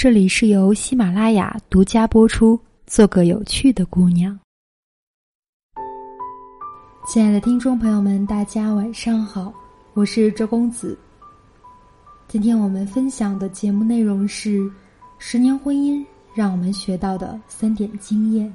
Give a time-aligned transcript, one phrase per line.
[0.00, 2.56] 这里是由喜马拉雅独家播出。
[2.86, 4.38] 做个有趣的姑娘。
[7.08, 9.52] 亲爱的听众朋友们，大家晚上好，
[9.94, 10.96] 我是周公子。
[12.28, 14.70] 今天我们分享的节目内容是：
[15.18, 16.00] 十年婚姻
[16.32, 18.54] 让我们学到的三点经验。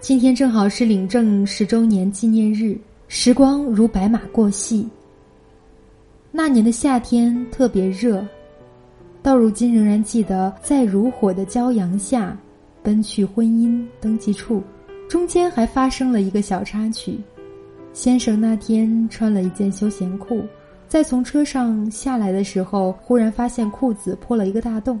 [0.00, 2.78] 今天正好是领证十周年纪念日，
[3.08, 4.86] 时光如白马过隙。
[6.30, 8.22] 那年的夏天特别热。
[9.22, 12.36] 到如今仍然记得，在如火的骄阳下，
[12.82, 14.60] 奔去婚姻登记处，
[15.08, 17.20] 中间还发生了一个小插曲。
[17.92, 20.42] 先生那天穿了一件休闲裤，
[20.88, 24.98] 在从车上下来的时候，忽然发现裤子破了一个大洞，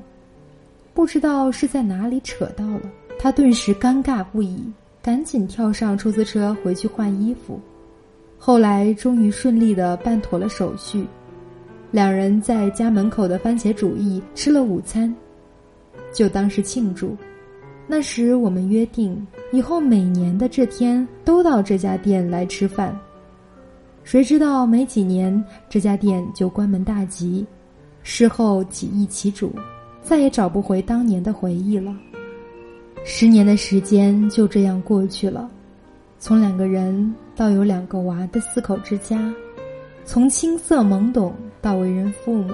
[0.94, 2.82] 不知道是在哪里扯到了，
[3.18, 4.62] 他顿时尴尬不已，
[5.02, 7.58] 赶紧跳上出租车回去换衣服。
[8.38, 11.04] 后来终于顺利的办妥了手续。
[11.92, 15.14] 两人在家门口的番茄主义吃了午餐，
[16.10, 17.14] 就当是庆祝。
[17.86, 22.98] 那时我们约定，以后每年的这天都到这家店来吃饭。
[24.04, 27.46] 谁知道没几年，这家店就关门大吉。
[28.02, 29.54] 事后几易其主，
[30.02, 31.94] 再也找不回当年的回忆了。
[33.04, 35.48] 十年的时间就这样过去了，
[36.18, 39.32] 从两个人到有两个娃的四口之家。
[40.04, 41.32] 从青涩懵懂
[41.62, 42.52] 到为人父母，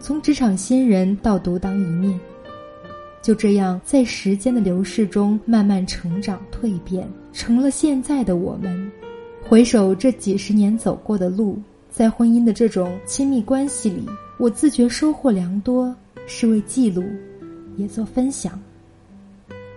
[0.00, 2.18] 从职场新人到独当一面，
[3.22, 8.90] 就这样在时间的流逝中慢慢成长蜕变，成了现在的我们。
[9.48, 11.56] 回首这几十年走过的路，
[11.88, 14.04] 在婚姻的这种亲密关系里，
[14.38, 15.94] 我自觉收获良多，
[16.26, 17.04] 是为记录，
[17.76, 18.60] 也做分享。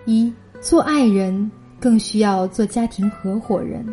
[0.06, 1.48] 一做爱人，
[1.78, 3.86] 更需要做家庭合伙人。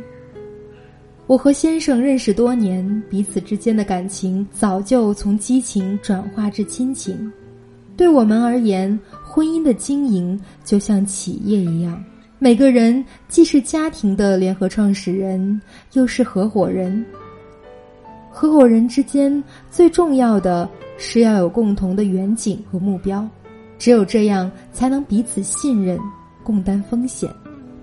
[1.28, 7.30] 我和先生认识多年，彼此之间的感情早就从激情转化至亲情。
[7.97, 12.02] 对我们而言，婚姻的经营就像企业一样，
[12.39, 15.61] 每个人既是家庭的联合创始人，
[15.92, 17.05] 又是合伙人。
[18.32, 23.27] 合伙人之间最重要的是要有共同的远景和目标，
[23.77, 25.99] 只有这样，才能彼此信任，
[26.42, 27.30] 共担风险。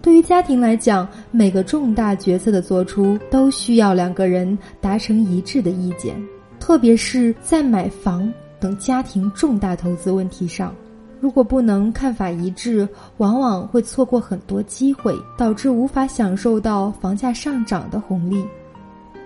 [0.04, 6.14] 对于家庭来讲，每个重大决策的做出都需要两个人达成一致的意见，
[6.60, 10.74] 特别是在买房等家庭重大投资问题上，
[11.20, 18.44] 如果不能看法一致，往往会错过很多机会，导致无法享受到房价上涨的红利。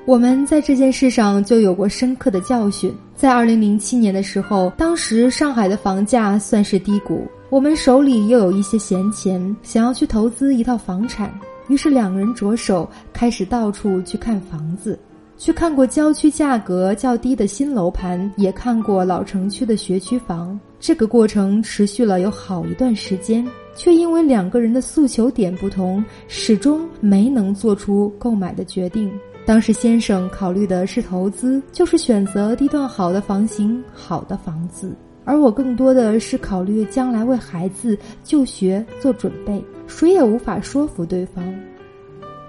[0.07, 2.95] 我们在这件事上就有过深刻的教训。
[3.17, 7.27] 在二零零七年的时候，当时上海的房价算是低谷。
[7.51, 11.33] 我们手里又有一些闲钱，想要去投资一套房产，
[11.69, 14.99] 于是两人着手开始到处去看房子，
[15.39, 20.61] 去看过郊区价格较低的新楼盘，也看过老城区的学区房。
[20.79, 29.11] 这个过程持续了有好一段时间，却因为两个人的诉求点不同，始终没能做出购买的决定。
[29.47, 34.95] 当时先生考虑的是投资，就是选择地段好的房型、好的房子。
[35.29, 41.45] 而我更多的是考虑将来为孩子就学做准备，谁也无法说服对方。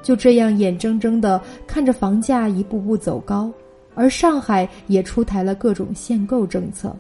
[0.01, 3.51] 就这样眼睁睁的看着房价一步步走高，
[3.95, 6.95] 而上海也出台了各种限购政策，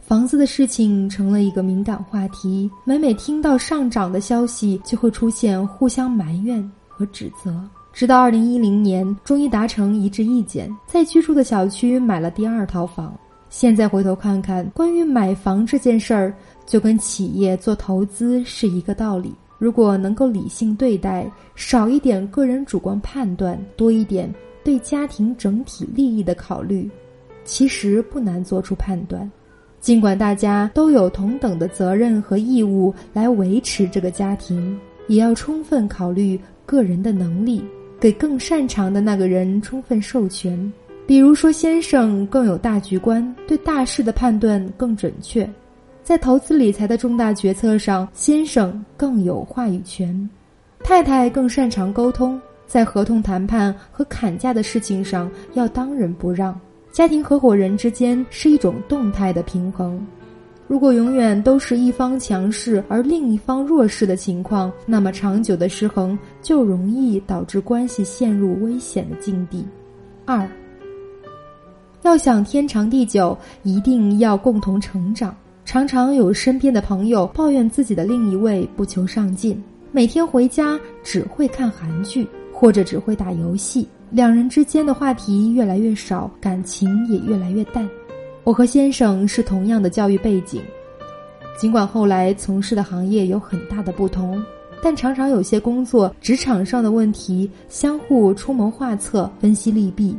[0.00, 2.68] 房子的事情成了一个敏感话题。
[2.84, 7.56] 每每听到上涨的消息，就会出现互相埋怨和指责。
[7.92, 13.16] 直到二零一零年，终于达成一致意见，在居住的小区买了第二套房。
[13.48, 16.34] 现在回头看看，关于买房这件事儿，
[16.66, 19.32] 就跟企业做投资是一个道理。
[19.58, 26.90] 如果能够理性对待，少一点个人主观判断，多一点对家庭整体利益的考虑，
[27.44, 29.30] 其实不难做出判断。
[29.80, 37.64] 尽管大家都有同等的责任和义务来维持这个家庭，也要充分考虑个人的能力，
[37.98, 40.70] 给更擅长的那个人充分授权。
[41.06, 45.48] 比如说，先生更有大局观，对大事的判断更准确，
[46.02, 50.28] 在投资理财的重大决策上，先生更有话语权；
[50.82, 56.58] 太太更擅长沟通，在合同谈判和砍价的事情上要当仁不让。
[56.90, 60.04] 家庭合伙人之间是一种动态的平衡，
[60.66, 69.64] 如果永远都是一方强势而另一方弱势的情况，那么长久的失衡就容易导致关系陷入危险的境地。
[70.24, 70.48] 二。
[72.06, 75.36] 要想天长地久，一定要共同成长。
[75.64, 79.60] 常常有身边的朋友抱怨自己的另一位不求上进，
[79.90, 87.88] 每天回家只会看韩剧或者只会打游戏，两人之间的话题越来越少，感情也越来越淡。
[88.44, 90.62] 我和先生是同样的教育背景，
[91.58, 94.40] 尽管后来从事的行业有很大的不同，
[94.80, 100.16] 但常常有些工作、职场上的问题相互出谋划策，分析利弊。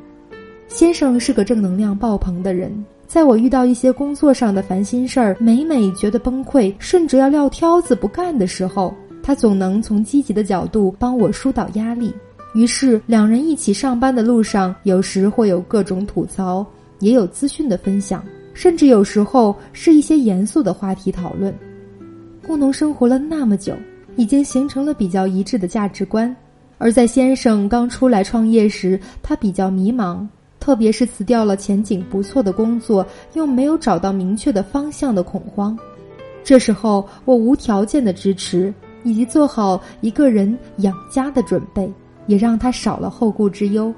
[0.68, 2.72] 先生是个正能量爆棚的人，
[3.08, 8.94] 在我遇到一些工作上的烦心事儿，每每觉得崩溃，甚至要撂挑子不干的时候，
[9.24, 12.14] 他总能从积极的角度帮我疏导压力。
[12.54, 16.66] 于是，两人一起上班的路上，有时会有各种吐槽，
[17.00, 18.24] 也有资讯的分享。
[18.54, 21.54] 甚至有时候是一些严肃的话题讨论，
[22.46, 23.74] 共同生活了那么久，
[24.16, 26.36] 已经形成了比较一致的价值观。
[26.80, 30.26] 而在先生刚出来创业时，他比较迷茫，
[30.68, 35.80] 特别是辞掉了前景不错的工作，又没有找到明确的方向的恐慌。
[36.44, 38.74] 这时候，我无条件的支持，
[39.06, 41.90] 以及做好一个人养家的准备，
[42.26, 43.94] 也让他少了后顾之忧，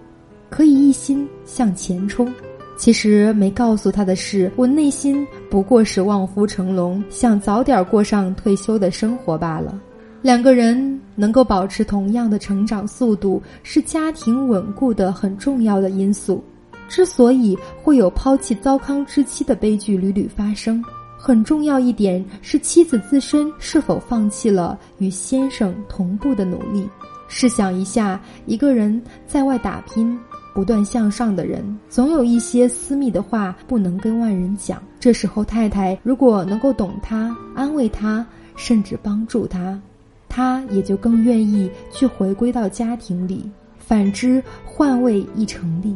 [0.47, 2.31] 可以一心向前冲。
[2.77, 9.81] 其实没告诉他的是，我内心不过是望夫成龙，想早点过上退休的生活罢了。
[10.21, 16.43] 两个人能够保持同样的成长速度，是家庭稳固的很重要的因素。
[16.89, 20.83] 之所以会有抛弃糟糠之妻的悲剧屡屡发生，
[21.17, 26.89] 很重要一点是妻子自身是否放弃了与先生同步的努力。
[27.27, 30.19] 试想一下，一个人在外打拼。
[30.51, 34.81] 不断向上的人，总有一些私密的话不能跟外人讲。
[34.99, 38.25] 这时候，太太如果能够懂他、安慰他，
[38.57, 39.79] 甚至帮助他，
[40.27, 43.49] 他也就更愿意去回归到家庭里。
[43.77, 45.95] 反之，换位亦成立。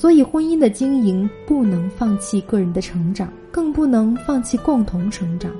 [0.00, 5.52] 所以，婚姻的经营不能放弃个人的成长，更不能放弃共同成长。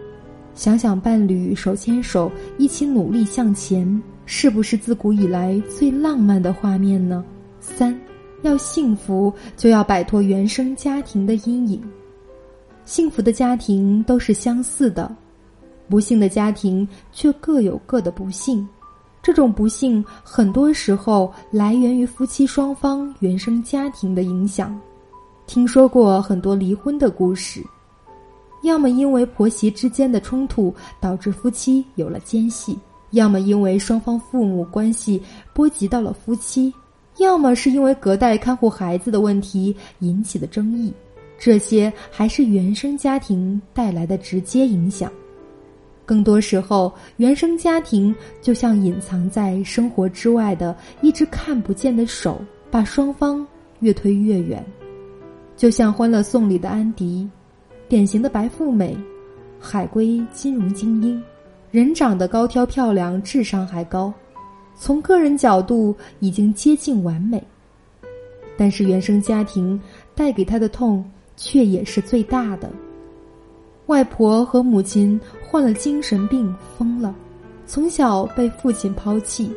[0.54, 7.22] 想想伴侣手牵手一起努力向前，是不是自古以来最浪漫的画面呢？
[7.60, 7.94] 三。
[8.40, 11.78] 要幸福，就要摆脱原生家庭的阴影。
[12.86, 15.14] 幸福的家庭都是相似的，
[15.86, 18.66] 不幸的家庭却各有各的不幸。
[19.22, 24.78] 这种不幸很多时候来源于夫妻双方原生家庭的影响。
[25.46, 27.62] 听说过很多离婚的故事，
[28.62, 32.78] 要么因为婆媳之间的冲突导致夫妻有了间隙，
[33.10, 35.22] 要么因为双方父母关系
[35.52, 36.72] 波及到了夫妻。
[37.18, 40.90] 要么是因为隔代看护孩子的问题引起的争议，
[41.38, 45.12] 这些还是原生家庭带来的直接影响。
[46.10, 48.12] 更多时候，原生家庭
[48.42, 53.46] 就像隐藏在生活之外的一只看不见的手，把双方
[53.78, 54.60] 越推越远。
[55.56, 57.30] 就像《欢乐颂》里的安迪，
[57.88, 58.96] 典型的白富美，
[59.60, 61.22] 海归金融精英，
[61.70, 64.12] 人长得高挑漂亮，智商还高。
[64.74, 67.40] 从个人角度已经接近完美，
[68.56, 69.80] 但是原生家庭
[70.16, 72.68] 带给他的痛却也是最大的。
[73.90, 77.12] 外婆和母亲患了精神病，疯了，
[77.66, 79.52] 从小被父亲抛弃，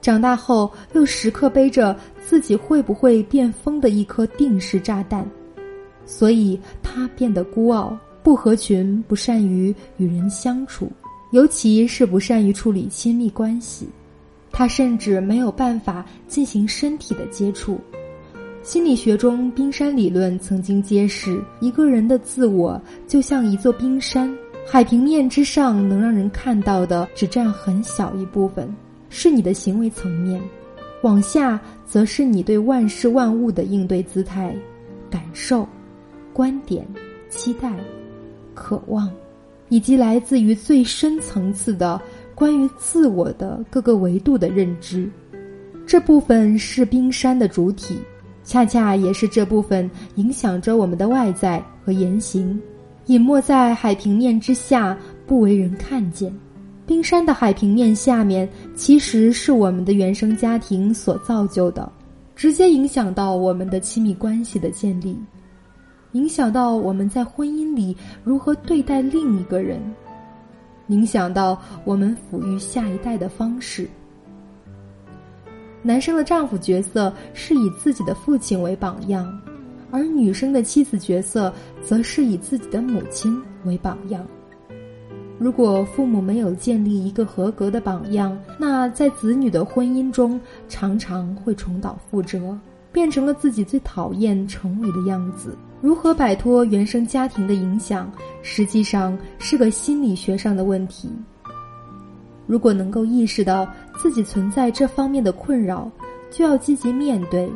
[0.00, 1.94] 长大后又时刻背着
[2.24, 5.30] 自己会不会变疯的一颗定时炸弹，
[6.06, 10.90] 所以他变得孤傲、不合群、不善于与人相处。
[11.32, 13.86] 尤其是不善于处理亲密关系，
[14.50, 17.78] 他甚至没有办法进行身体的接触。
[18.62, 24.32] 心理学中冰山理论曾经揭示，一个人的自我就像一座冰山，
[24.64, 28.72] 海平面之上能让人看到的只占很小一部分，
[29.10, 30.40] 是你的行为层面；
[31.02, 34.54] 往下则是你对万事万物的应对姿态、
[35.10, 35.68] 感受、
[36.32, 36.86] 观点、
[37.28, 37.74] 期待、
[38.54, 39.10] 渴望。
[39.68, 41.98] 以及来自于最深层次的
[42.34, 45.08] 关于自我的各个维度的认知，
[45.86, 47.96] 这部分是冰山的主体，
[48.44, 52.60] 恰恰也是这部分影响着我们的外在和言行，
[53.06, 54.96] 隐没在海平面之下，
[55.26, 56.32] 不为人看见。
[56.84, 61.90] 冰山的海平面下面，其实是我们的原生家庭所造就的，
[62.34, 65.16] 直接影响到我们的亲密关系的建立。
[66.12, 69.80] 影响到我们在婚姻里如何对待另一个人，
[70.88, 73.88] 影响到我们抚育下一代的方式。
[75.82, 79.40] 男生的丈夫角色是以自己的父亲为榜样，
[79.90, 84.26] 而女生的妻子角色则是以自己的母亲为榜样。
[85.38, 92.56] 如果父母没有建立一个合格的榜样，那在子女的婚姻中常常会重蹈覆辙。
[92.92, 95.56] 变成了自己最讨厌成为的样子。
[95.80, 98.12] 如何摆脱原生家庭的影响，
[98.42, 101.10] 实际上是个心理学上的问题。
[102.46, 105.90] 如果能够意识到自己存在这方面的困扰，
[106.30, 107.50] 就要积极面对，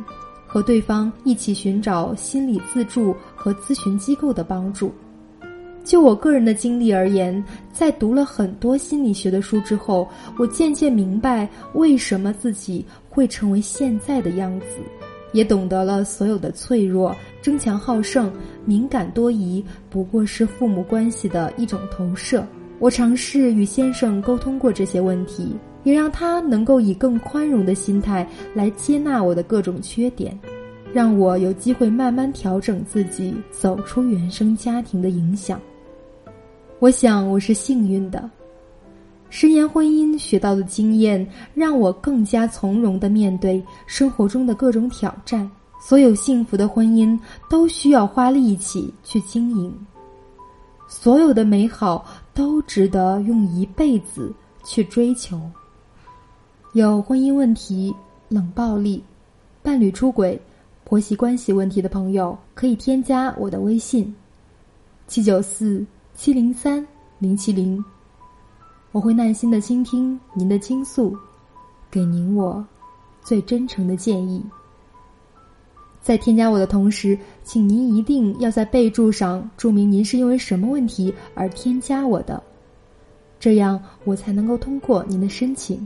[0.45, 4.91] 和对方一起寻找心理自助和咨询机构的帮助。
[5.83, 14.65] 就我个人的经历而言，在读了很多心理学的书之后，我渐渐明白为什么自己会成为现在的样子，
[15.31, 18.29] 也懂得了所有的脆弱、争强好胜、
[18.65, 22.45] 敏感多疑，不过是父母关系的一种投射。
[22.79, 30.37] 我尝试与先生沟通过这些问题，也让他能够以更宽容的心态来接纳我的各种缺点。
[30.93, 35.59] 让我有机会慢慢调整自己，走出原生家庭的影响。
[36.79, 38.29] 我想我是幸运的，
[39.29, 45.49] 十年婚姻学到的经验，让我更加从容的面对生活中的各种挑战。
[45.79, 47.19] 所有幸福的婚姻
[47.49, 49.71] 都需要花力气去经营，
[50.87, 52.05] 所有的美好
[52.37, 54.31] 都值得用一辈子
[54.63, 55.41] 去追求。
[56.73, 57.91] 有婚姻问题、
[58.29, 59.03] 冷暴力、
[59.63, 60.39] 伴侣出轨。
[60.83, 64.15] 婆媳关系问题的朋友可以添加我的微信：
[65.07, 65.83] 七九四
[66.15, 66.85] 七零三
[67.17, 67.83] 零七零，
[68.91, 71.17] 我会耐心的倾听您的倾诉，
[71.89, 72.63] 给您我
[73.21, 74.41] 最真诚的建议。
[76.07, 82.41] 在添加我的同时，请您一定要在备注上注明您是因为什么问题而添加我的，
[83.41, 85.85] 这样我才能够通过您的申请。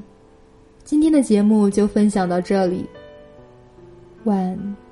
[0.84, 2.86] 今天的节目就分享到这里，
[4.26, 4.91] 晚安。